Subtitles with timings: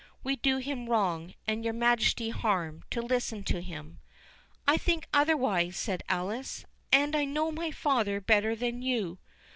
[0.23, 3.99] "We do him wrong, and your Majesty harm, to listen to him."
[4.67, 9.19] "I think otherwise," said Alice, "and I know my father better than you."